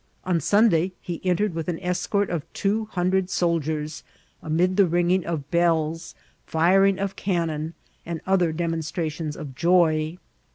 On 0.25 0.39
Sunday 0.39 0.93
he 0.99 1.21
entered 1.23 1.53
with 1.53 1.67
an 1.67 1.77
escort 1.79 2.31
of 2.31 2.51
two 2.53 2.85
hundred 2.85 3.27
sddieis, 3.27 4.01
amid 4.41 4.75
the 4.75 4.87
ringing 4.87 5.23
of 5.27 5.51
bells, 5.51 6.15
firing 6.47 6.97
of 6.97 7.15
cannon, 7.15 7.75
and 8.03 8.19
other 8.25 8.51
demonstrations 8.51 9.35
of 9.37 9.53
joy. 9.53 10.17